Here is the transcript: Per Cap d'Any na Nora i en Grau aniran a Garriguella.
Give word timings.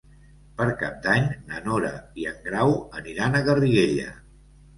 Per 0.61 0.65
Cap 0.77 0.95
d'Any 1.03 1.27
na 1.51 1.59
Nora 1.65 1.91
i 2.23 2.25
en 2.31 2.41
Grau 2.49 2.73
aniran 3.03 3.37
a 3.37 3.45
Garriguella. 3.51 4.09